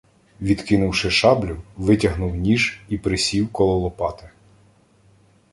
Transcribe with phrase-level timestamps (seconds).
[0.41, 4.29] Відкинувши шаблю, витягнув ніж і присів коло Лопати.